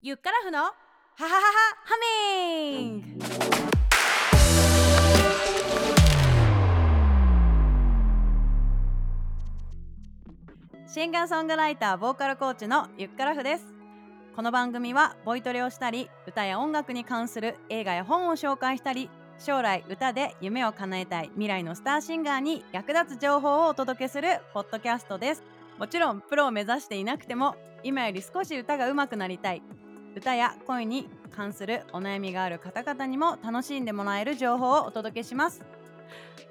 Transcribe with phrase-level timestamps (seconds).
[0.00, 0.72] ゆっからふのハ
[1.16, 1.38] ハハハ
[1.84, 1.96] ハ
[2.70, 3.24] ミング
[10.86, 13.66] シンガーソングライターボーカルコーチのゆっからふです。
[14.36, 19.10] この番組はボイトレをしたり歌や音楽に関する映画や本を紹介したり
[19.40, 25.42] 将来歌で夢を叶えたい未来のスターシンガーに役立つ情報をお届けするポッドキャストです。
[25.76, 29.62] もちろんプロを目指していなくても今より少し歌が上手くなりたい。
[30.16, 35.62] 歌や声に関するお悩みがある方々にも楽しんでもらえる情報をお届けします。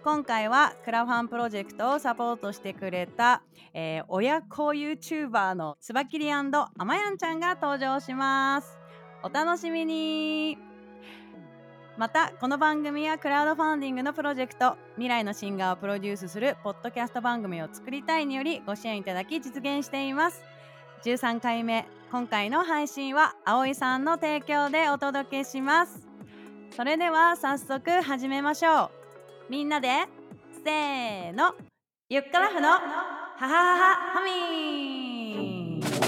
[0.03, 3.41] 今回はクラファンプロジェクトをサポートしてくれた、
[3.73, 8.77] えー親子 YouTuber のつばきりあまやんちゃんが登場します。
[9.23, 10.57] お楽しみに。
[11.97, 20.56] またこの番組はクラウドファンディングのプロジェクト未来のシンガーをプロデュースするポッドキャスト番組を作りたいによりご支援いただき実現しています。
[21.03, 21.85] 13回目。
[22.11, 26.07] 今回の配信は葵さんの提供でお届けします。
[26.75, 28.89] それでは早速始めましょう。
[29.49, 30.05] みんなで
[30.63, 31.53] せーの。
[32.09, 32.79] ゆっからふのハ
[33.37, 36.06] ハハハハミン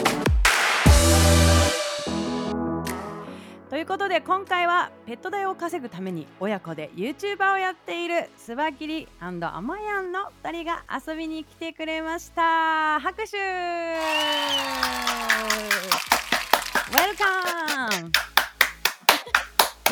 [3.70, 13.00] ということで今回はペット代を稼ぐために親子で YouTuber をやっているスバキリあまやんの2人が遊びに来てくれました。
[13.00, 13.38] 拍手。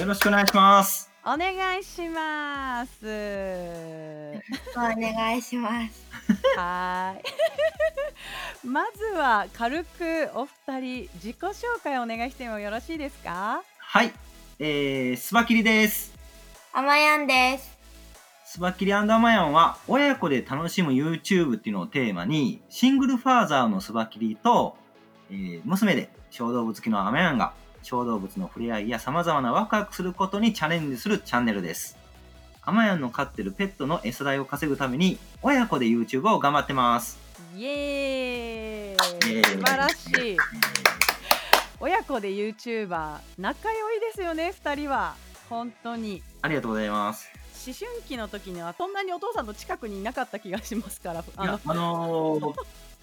[0.02, 1.11] よろしくお願いします。
[1.23, 3.05] お願いします。
[4.75, 6.08] お願いします。
[6.55, 7.23] はーい
[8.66, 13.61] まずは軽くお二人自己紹介お願いしてもよろしいですか？
[13.80, 14.11] はい、
[14.59, 16.14] えー、スバキリです。
[16.73, 17.77] あまやんです。
[18.45, 24.75] スバキリアンダーマヤンは親子で楽しむ YouTube っていうのをテーマに、シングルファーザーのスバキリと、
[25.30, 31.97] えー娘で小動物好きのアマヤンが小動物の触れ合いや様々なワクワクすることにチャレンジするチャンネルです。
[32.68, 37.17] アマヤンの飼ってるペットの餌代を稼ぐために親子で YouTube を頑張ってます。
[37.55, 39.44] イエーイ。
[39.45, 40.38] 素晴らしい。
[41.80, 45.16] 親子で YouTuber 仲良いですよね二人は。
[45.50, 46.22] 本当に。
[46.42, 47.32] ありがとうございます。
[47.66, 51.22] 思春期の時にはそんなにお父さんの近くにいなかった気がしますから。
[51.22, 51.52] いあの。
[51.54, 52.48] や、あのー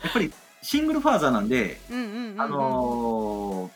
[0.03, 0.31] やっぱり
[0.61, 2.41] シングルファーザーなんで、うんうんうんうん。
[2.43, 3.71] あの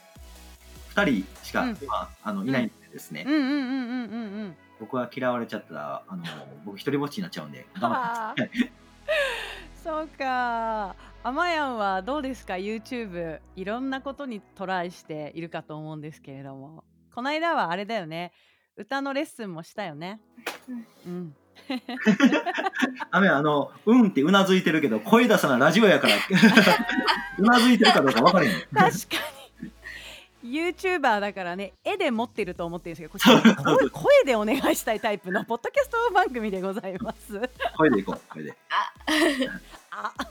[0.94, 1.78] ー、2人しかうん。
[1.81, 6.28] 今、あのいないんでですね、うんうんうんうんうんうん僕は嫌われちゃったら、あのー
[6.65, 8.71] 僕一人ぼっちになっちゃうんで頑張ってあー
[9.83, 10.94] そうか。
[11.22, 16.84] あまやんはどうですか？YouTube いろんなことにトライしているかと思うんですけれども。
[17.15, 18.33] この間はあれだよね。
[18.77, 20.21] 歌のレッスンもしたよね。
[21.06, 21.34] うん。
[23.10, 26.15] 雨あのうんってうなずいてるけど声出さなラジオやから。
[27.39, 28.53] うなずいてるかどうか分からへん。
[28.60, 28.91] 確かに
[30.44, 37.41] YouTuber だからね絵で持ってると思ってるんですけどこっちは声声でお願いしたいタイプのポッドキャスト番組でございます。
[37.76, 38.54] 声でいこう声で。
[39.91, 40.12] あ。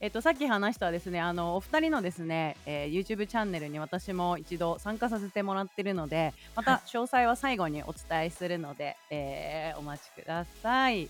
[0.00, 11.08] えっとさっき話したですねあのお二人のですね、えー YouTube チャンネルに私も一度参加させてもらってるのでまた詳細は最後にお伝えするので、えーお待ちください。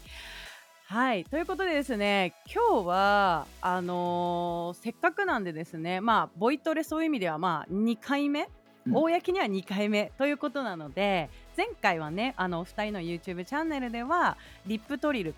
[0.91, 1.25] はい。
[1.25, 8.49] ということでですね今日はあのーせっかくなんでですねまあボイトレそういう意味ではまあ2回目？
[8.87, 8.97] うん。
[8.97, 11.29] 公には2回目ということなので
[11.59, 15.35] 前回はねあのお二人の YouTube チャンネルではリップトリル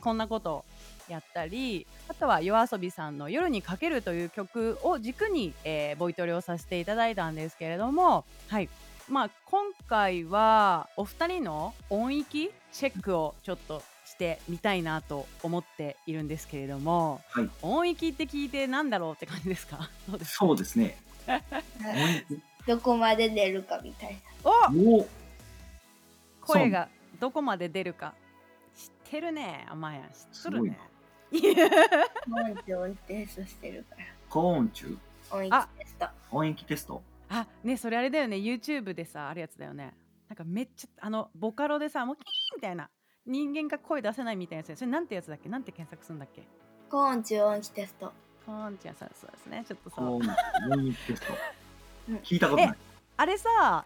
[0.00, 0.64] こんなことを
[1.08, 8.68] やったりあとは YOASOBI さんの「夜にかける」という曲を軸に、えーボイトレをさせていただいたんですけれどもはい
[9.08, 17.50] まあ今回はお二人の音域チェックをちょっとしてみたいなと思っているんですけれども、はい。
[17.62, 19.90] 音域って聞いてなんだろうって感じですか？
[20.08, 20.46] どうですか？
[20.46, 20.96] そうですね。
[22.66, 24.16] どこまで出るかみたい
[24.74, 25.08] おお。
[26.40, 26.88] 声が
[27.20, 28.14] どこまで出るか
[28.76, 29.66] 知ってるね。
[29.68, 30.78] あまやん知っとるね。
[32.28, 32.42] な。
[32.52, 34.04] 音痴音テストしてるから。
[34.28, 34.96] 高音中？
[35.30, 36.06] 音域テスト。
[36.30, 37.02] 音域テスト
[37.34, 38.36] あねそれあれだよね。
[38.36, 39.94] YouTube でさあるやつだよね。
[40.28, 42.26] なんかめっちゃあのボカロでさもうキーン
[42.56, 42.88] みたいな。
[43.24, 45.48] 人間が声出せないみたいなやつやそれなんてやつだっけ？
[45.48, 46.42] なんて検索するんだっけ？
[46.90, 48.12] 高音中音域テスト。
[48.44, 49.96] コーンちゃんさそうですねちょっとさ。
[49.98, 50.28] 高音
[50.72, 51.26] 音域テスト。
[52.08, 52.16] うん。
[52.16, 52.76] 聞いたことない。
[53.16, 53.84] あれさ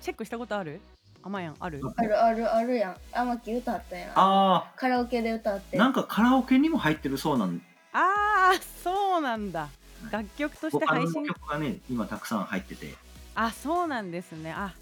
[0.00, 0.80] チェックしたことある？
[1.24, 1.56] あまやん。
[1.58, 1.80] ある？
[1.96, 2.96] あるあるあるやん。
[3.12, 4.12] 天木歌ったやん。
[4.14, 5.76] あカラオケで歌って。
[5.76, 7.60] ーなんかカラオケにも入ってるそうなん。
[7.92, 9.68] あーそうなんだ
[10.10, 11.26] 楽曲として配信。
[11.26, 12.94] 曲がね今たくさん入ってて。
[13.34, 14.52] あそうなんですね。
[14.52, 14.74] あ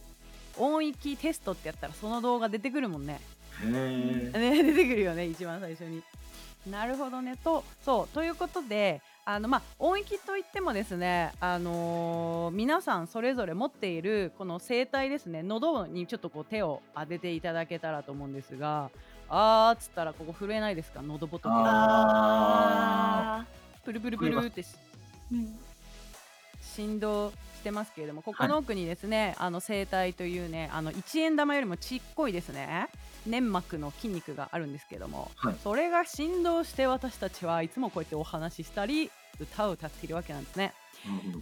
[0.59, 3.21] 音域テストってやったらその動画出てくるもんね。
[3.63, 6.03] へえね出てくるよね一番最初に。
[6.71, 7.37] なるほどね。
[7.45, 18.91] とそうということであのまあ音域といってもですね、あのー皆さんそれぞれ持っているこの声帯ですね喉にちょっとこう手を当てていただけたらと思うんですが
[19.29, 21.03] あーっつったらここ震えないですか？
[21.03, 23.47] 喉仏ああ
[23.85, 24.65] プルプルプルって
[25.33, 25.59] うん。
[26.61, 32.89] 振動してますけれどもここの奥にですね、あの声帯というねあの1円玉よりもちっこいですね。
[33.27, 35.57] 粘膜の筋肉があるんですけども、はい。
[35.63, 40.73] それが振動して私たちはいつもこうやってお話ししたり歌を歌っているわけなんですね。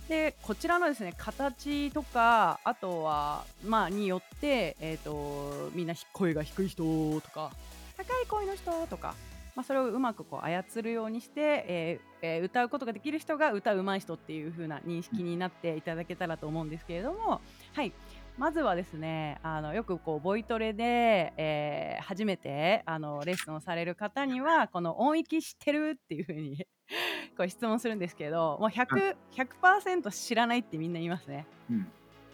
[0.08, 6.82] でこちらのですね形とかあとはまあによって、えー、とみんな声が低い人
[7.20, 7.50] とか
[7.96, 9.14] 高い声の人とか、
[9.54, 17.40] まあ、それをうまくこう操るようにして、えーえー歌うことができる人が歌うまい人っていう風な認識になっていただけたらと思うんですけれども
[17.72, 17.92] はい
[18.38, 26.66] まずはですねあのよくこうボイトレで、えー初めてあのレッスンをされる方にはこの音域知ってるっていう風に
[27.36, 31.46] こう質問するんですけどもう100 100%知らないってみんな言いますね。
[31.70, 31.86] うん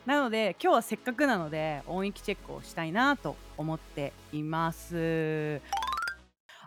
[0.06, 5.61] なので今日はせっかくなので音域チェックをしたいなと思っています。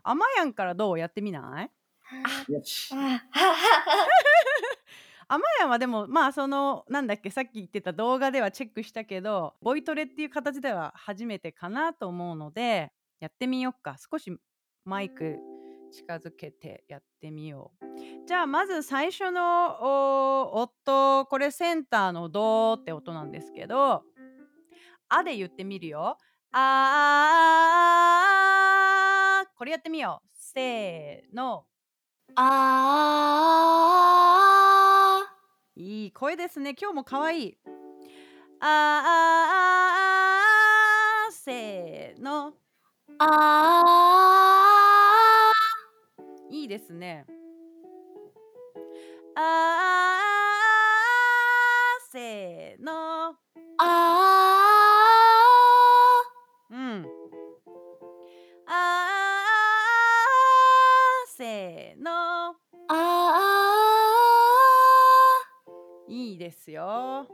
[0.04, 1.64] あまやんからどうやってみな
[2.50, 2.52] い？
[2.54, 2.94] よし。
[2.94, 3.18] あはは
[3.54, 4.08] は。
[5.30, 13.96] あま やんはでもまあそのなんだっけさっき言ってた動画ではチェックしたけどボイトレっていう形では初めてかなと思うのでやってみよっか。
[13.98, 14.32] 少し
[14.86, 15.40] マイク
[15.94, 17.86] 近づけてやってみよう。
[18.28, 24.04] じゃあまず最初のお音これセンターのドーって音なんですけど
[25.10, 26.18] 「あ」で言ってみるよ
[26.52, 28.83] 「あー」
[29.64, 31.64] これやってみようせーの
[32.36, 32.44] あ
[35.78, 36.76] いい声ですね。
[36.78, 37.58] 今日も可愛い。
[38.60, 42.50] あーあーあーせーの。
[42.50, 42.54] ー
[43.20, 43.84] あ
[46.52, 47.26] いいですね。
[49.38, 53.38] あーあーせーの。
[53.80, 54.53] ー
[66.44, 66.84] ですよ。
[66.84, 67.26] あ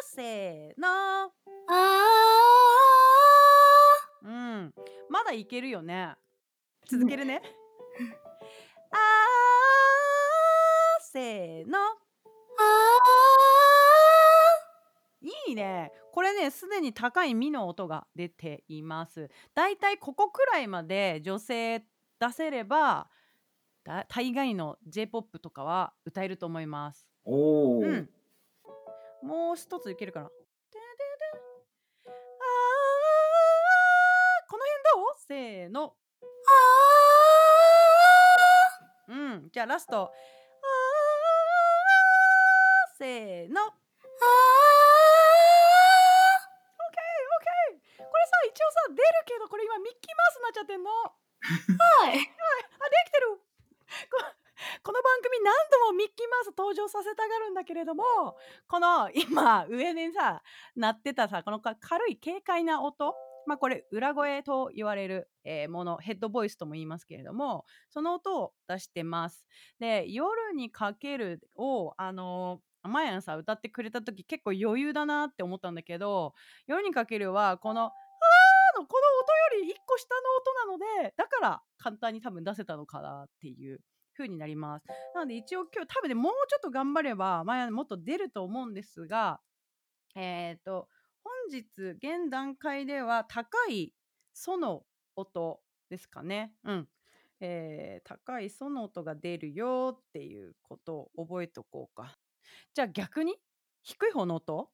[0.00, 0.88] ーせーの。
[0.88, 1.30] ー
[1.68, 1.74] あ
[4.24, 4.74] うん。
[5.10, 6.14] まだいけるよね。
[6.88, 7.42] 続けるね。
[8.92, 11.78] あーせーの。
[11.78, 11.82] ー
[15.20, 15.92] いいね。
[16.12, 19.28] これね、すでに高いミの音が出ています。
[19.54, 21.80] だいたいここくらいまで女性
[22.18, 23.10] 出せれば、
[23.86, 27.06] だ大概の J-POP とかは歌えると思います。
[27.24, 28.10] おお、うん。
[29.22, 30.26] もう一ついけるかな。
[30.26, 30.32] あー
[34.50, 35.14] この辺どう？
[35.18, 35.94] せーの。
[39.08, 39.48] うん。
[39.52, 40.10] じゃあラスト。
[42.98, 43.62] せーの。
[43.62, 44.26] オッケー
[46.74, 48.02] オッケー。
[48.02, 50.90] これさ、一応さ、出るけど、これ今ミッキーマウスになっちゃってんの。
[50.90, 51.06] は
[52.10, 53.38] いあ、できてる
[54.10, 54.18] こ
[54.82, 58.04] この番組何度もミッキーマウス登場させたがるんだけれども
[58.68, 60.42] この今上にさ
[60.76, 61.74] 鳴ってたさこの軽
[62.10, 63.14] い軽快な音
[63.46, 69.46] まあこれ裏声と言われる、えーものヘッドボイスとも言いますけれどもその音を出してます。
[69.78, 76.34] で夜にかけるをあのーマヤンさ歌ってくれた時結構余裕だなって思ったんだけど
[76.68, 83.80] 夜にかけるはこの「あー」のこの音より1個下の音なのでだから簡単に多分出せたのかなっていう。
[84.16, 84.86] 風になります。
[85.14, 89.40] なので一応今日多分ねもうちょっと頑張ればマヤンもっと出ると思うんですが
[90.14, 90.88] えっ、と
[91.22, 91.62] 本日
[91.98, 93.92] 現段階では高い
[94.32, 94.84] ソの
[95.16, 96.52] 音ですかね。
[96.64, 96.88] うん。
[97.40, 102.16] えー高いソの音が出るよっていうことを覚えておこうか。
[102.74, 103.36] じゃあ逆に？
[103.82, 104.70] 低い方の音？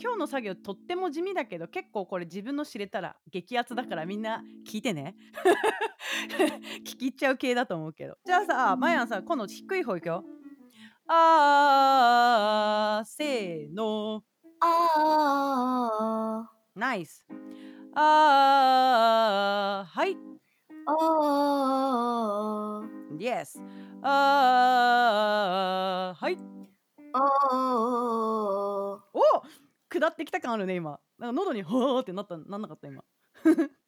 [0.00, 5.16] 今日の作業とっても地味だけど結構これ自分の知れたら激アツだからみんな聞いてね。
[6.84, 8.16] 聞き入っちゃう系だと思うけど。
[8.24, 10.24] じゃあさマヤンさ今度低い方いくよ。
[11.06, 14.24] あーせーの。
[14.60, 17.26] あナイス。
[17.94, 20.12] あーはい。
[20.12, 20.16] ー
[20.86, 23.22] あー。
[23.22, 23.62] イエス
[24.02, 26.38] あーはい。
[27.12, 27.20] あ
[27.52, 27.73] お
[30.00, 31.00] 下ってきた感あるね今。
[31.18, 33.04] なんか喉にほーってなったなんなかった今。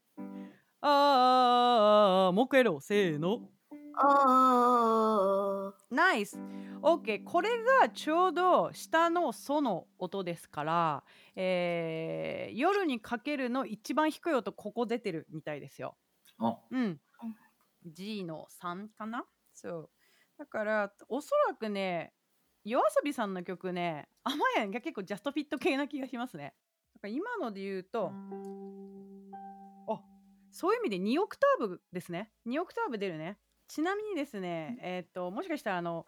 [0.80, 2.80] あーもう一回やろう。
[2.80, 3.50] せーの。
[3.98, 6.38] あナイス
[6.82, 7.48] OK これ
[7.80, 15.96] がちょうど下のソの音ですから、えー夜にかけるの一番低い音ここ出てるみたいですよ。
[16.38, 16.58] あ。
[16.70, 17.00] うん。
[17.86, 19.24] G の3かな？
[19.54, 19.90] そう。
[20.38, 22.12] だから、おそらくね、
[22.66, 26.52] 夜遊びさんの曲ね、あまやんが結構ジャストフィット系な気がしますね。
[26.96, 28.10] だから今ので言うと、
[29.88, 30.00] あ
[30.50, 32.32] そういう意味で2オクターブですね。
[32.48, 33.38] 2オクターブ出るね。
[33.68, 36.06] ちなみにですね、えっ、と、もしかしたらあの、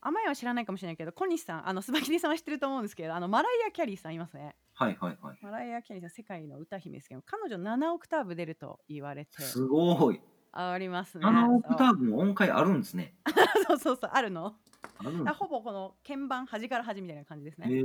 [0.00, 4.56] あまやんは知らないかもしれないけど、小西さん、あの、スバキリさんは知ってると思うんですけど、あの、マライア・キャリーさんいますね。
[4.72, 5.38] はいはいはい。
[5.42, 10.22] マライア・キャリーさん、世界の歌姫ですけど、彼女7オクターブ出ると言われてすごい。
[10.52, 11.26] ありますね。
[11.26, 13.14] 7オクターブも音階あるんですね。
[13.68, 14.56] そうそうそう、あるの。
[14.98, 17.68] あるんあほぼこの鍵盤、端から端みたいな感じですね。
[17.68, 17.78] へ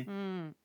[0.00, 0.12] えう。
[0.12, 0.56] ん。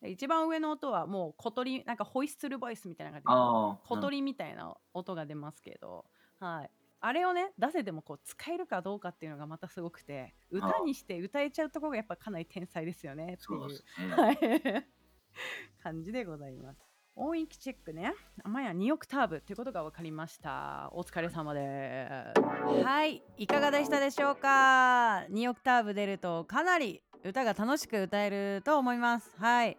[0.00, 3.88] で一番上の音はもう小鳥、なんかホイッスルボイスみたいな感じで。
[3.88, 6.06] 小鳥みたいな音が出ますけど、
[6.38, 6.70] はい。
[7.04, 13.82] あれをね、出せてもこう使えるかどうかっていうのがまたすごくて、歌にして歌えちゃうところがやっぱかなり天才ですよねっていうね。
[14.16, 14.38] はい、
[15.82, 16.91] 感じでございます。
[17.14, 18.14] 音域チェックね。
[18.42, 20.88] まや2オクターブということが分かりました。
[20.92, 22.84] お疲れ様です。
[22.84, 29.30] はい、いかがでしたでしょうか ?2 オクターブ出るとかなり歌が楽しく歌えると思います。
[29.36, 29.76] はい。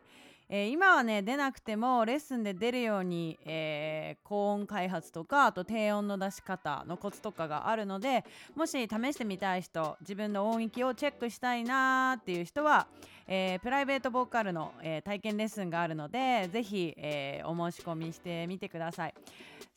[0.55, 8.24] えー今はね出なくてもレッスンで出るように、えー高音開発とかあと低音の出し方のコツとかがあるので
[8.55, 12.86] もし試してみたい人自分の音域をチェックしたいなーっていう人は、
[13.27, 19.13] えープライベートボーカルの、え体験レッスンがあるのでぜひ、えお申し込みしてみてください。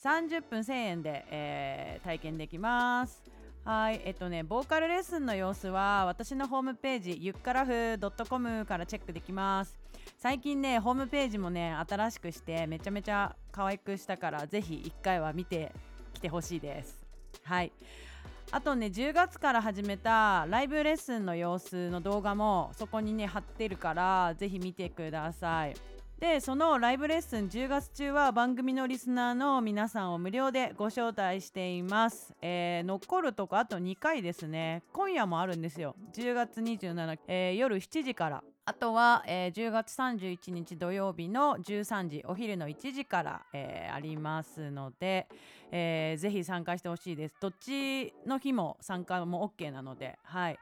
[0.05, 3.23] 30分1000円で、え体験できます。
[3.65, 9.77] はいえっとねボーカルレッスンの様子は私のホームページゆっからふ .com からチェックできます。
[10.27, 15.71] 最近ねホームページもね新しくしてめちゃめちゃ可愛くしたからぜひ1回は見て
[16.13, 17.01] きてほしいです。
[17.45, 17.71] はい。
[18.51, 25.75] あとね10月から始めたライブレッスンの様子の動画もそこにね貼ってるからぜひ見てください。
[26.19, 34.83] でそのライブレッスン10月中は番組のリスナーの皆さんを無料でご招待しています、えー残るとこあと2回ですね。
[34.93, 35.95] 今夜もあるんですよ。
[36.17, 38.43] 10月27、えー夜7時から。
[38.69, 45.29] あとは、えー10月31日土曜日の13時お昼の1時から、えーありますので、
[45.71, 50.59] えーぜひ参加してほしいですどっちの日も参加も OK なのではい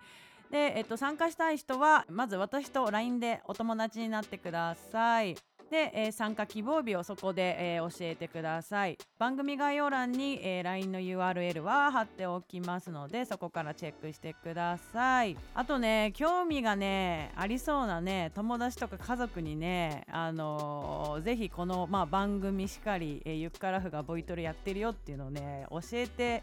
[0.50, 5.34] で、えっと、参加したい人はまず私と LINE でお友達になってください。
[5.70, 8.98] で、えー参加希望日をそこで、えー教えてください。
[9.18, 15.36] 番組概要欄に、えー LINE の URL は貼っておきますのでそこからチェックしてください。
[15.54, 26.42] あとね興味がねありそうなね友達とか家族にねあのーぜひこの、まあ、番組しかり、えーゆっからふがボイトレやってるよっていうのをね教えて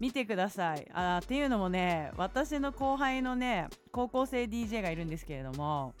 [0.00, 5.94] 見てくださいあっていうのもね私の後輩のね高校生 DJ がいるんですけれども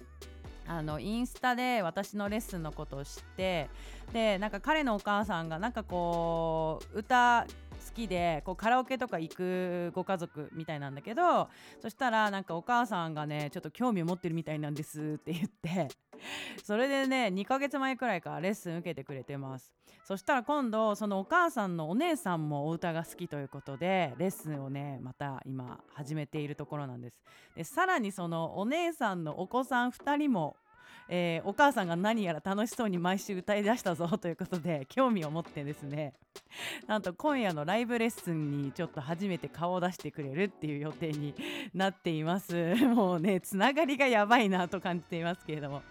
[0.66, 3.68] あのインスタで私のレッスンのことを知って
[4.12, 7.46] でなんか彼のお母さんがなんかこう歌
[7.84, 11.48] 好きでこうカラオケとか行くご家族みたいなんだけど
[11.80, 15.88] そしたらなんかお母さんがねちょっと興味を持ってるみたいなんですって言って
[16.64, 19.72] それでね2ヶ月前くらいからレッスン受けてくれてます。
[20.04, 27.18] そしたら今度そのお母さんのお姉さんもお歌が好きということでレッスンをねまた今始めているところなんです。
[27.56, 30.56] でさらにそのお姉さんのお子さん2人も
[31.08, 36.14] えーお母さんが何やら楽しそうに毎週歌い出したぞということで 興味を持ってですね。
[36.86, 41.34] なんと今夜のライブレッスンにちょっと初めて顔を出してくれるっていう予定に
[41.74, 42.74] なっています。
[42.86, 45.82] もうねつながりがやばいなと感じていますけれども。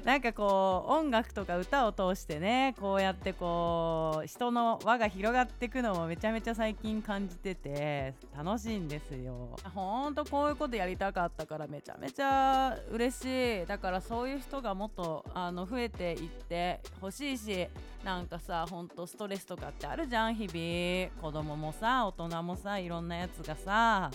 [0.04, 9.56] なんかこう音楽とか歌を通してねこうやってこう人の輪が広がっていくのもめちゃめちゃ最近感じてて楽しいんですよ。
[9.74, 13.66] ほんとこういうことやりたかったからめちゃめちゃ嬉しい。
[13.66, 17.68] だからそういう人がもっとあの増えていってほしいし
[18.04, 21.22] なんかさほんとストレスとかってあるじゃん日々。
[21.22, 24.10] 子供もさ大人もさいろんなやつがさ。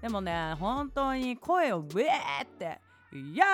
[0.00, 2.78] でもね本当に声をウェーって
[3.12, 3.46] イヤ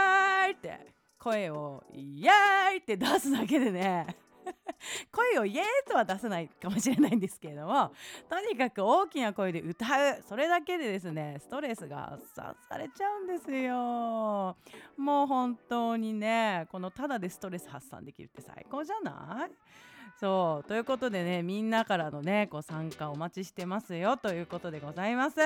[0.46, 4.16] ーイって声をイエーイって出すだけでね。
[5.12, 7.92] 声をイエーイとは出せないかもしれないんですけれども
[8.28, 9.84] とにかく大きな声で歌
[10.18, 10.22] う。
[10.26, 14.56] それだけでですねストレスが発散されちゃうんですよ。
[14.96, 19.50] もう本当にねこのただでストレス発散できるって最高じゃない？
[20.18, 20.68] そう。
[20.68, 24.16] ということでねみんなからのねこう参加お待ちしてますよ。
[24.16, 25.36] ということでございます。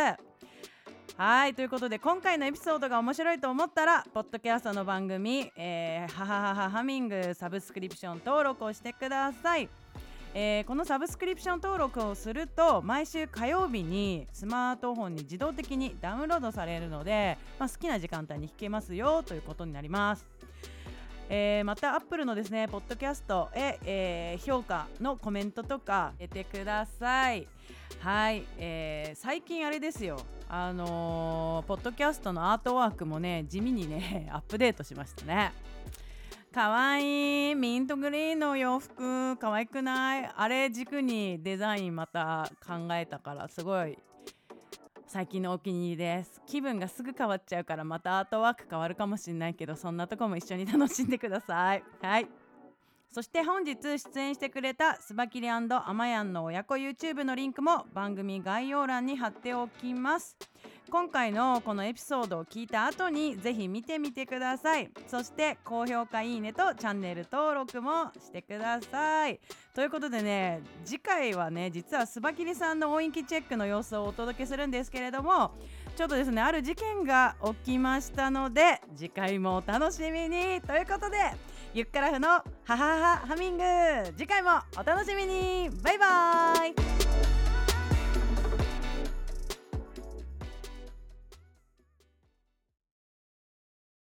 [1.17, 9.69] はいということで今回のエピソードが面白いと思ったらポッドキャストの番組「えー、ははははハミング」サブスクリプション登録をしてください。
[10.37, 20.34] えーこのサブスクリプション登録をすると毎週火曜日にスマートフォンに自動的にダウンロードされるので、まあ、好きな時間帯に弾けますよということになります。
[21.29, 27.47] えーまたアップルのですねポッドキャストへ、えー評価のコメントとか入てください。
[28.01, 30.19] はい、えー最近あれですよ。
[30.49, 35.53] あのーポッドキャストのアートワークもね地味にね アップデートしましたね。
[36.53, 40.31] かわいいミントグリーンの洋服かわいくない？
[40.37, 43.99] あれ軸にデザインまた考えたからすごい
[45.15, 46.43] 最近のお気に入りです。
[46.45, 51.85] 気分がすぐ変わっちゃうからまたアートワーク変わるかもしれないけどそんなとこも一緒に楽しんでください。
[52.03, 52.44] はい。
[53.15, 60.37] そして本日出演してくれたスバキリアマヤンの親子 YouTube のリンクも番組概要欄に貼っておきます。
[60.91, 64.91] 今回のこのエピソードを聞いた後にぜひ見てみてください。
[65.07, 69.39] そして高評価いいねとチャンネル登録もしてください。
[69.77, 75.53] ということでね次回はね実はスバキリさんの音域チェックの様子をお届けするんですけれども
[75.95, 80.61] ちょっとですねある事件が起きましたので次回もお楽しみに。
[80.63, 81.19] ということで
[81.75, 83.65] ゆっからふのハハハハミング。
[84.17, 85.69] 次回もお楽しみに。
[85.83, 87.44] バイバイ。